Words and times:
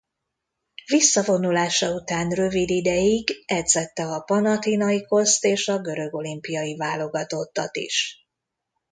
Visszavonulása 0.85 1.91
után 1.93 2.29
rövid 2.29 2.69
ideig 2.69 3.43
edzette 3.45 4.05
a 4.05 4.19
Panathinaikószt 4.19 5.43
és 5.43 5.67
a 5.67 5.79
görög 5.79 6.13
olimpiai 6.13 6.75
válogatottat 6.75 7.77
is. 7.77 8.25